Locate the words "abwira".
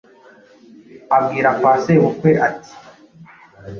1.17-1.49